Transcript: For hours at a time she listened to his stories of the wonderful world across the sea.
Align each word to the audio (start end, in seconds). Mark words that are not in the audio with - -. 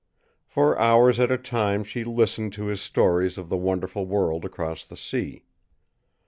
For 0.47 0.79
hours 0.79 1.19
at 1.19 1.29
a 1.29 1.37
time 1.37 1.83
she 1.83 2.03
listened 2.03 2.53
to 2.53 2.65
his 2.65 2.81
stories 2.81 3.37
of 3.37 3.49
the 3.49 3.55
wonderful 3.57 4.07
world 4.07 4.45
across 4.45 4.83
the 4.83 4.97
sea. 4.97 5.43